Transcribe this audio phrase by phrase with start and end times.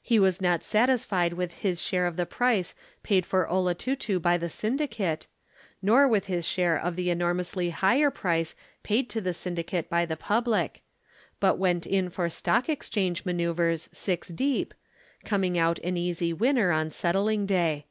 [0.00, 4.48] He was not satisfied with his share of the price paid for "Olotutu" by the
[4.48, 5.26] syndicate,
[5.82, 10.16] nor with his share of the enormously higher price paid to the syndicate by the
[10.16, 10.80] public,
[11.38, 14.72] but went in for Stock Exchange manoeuvres six deep,
[15.26, 17.84] coming out an easy winner on settling day.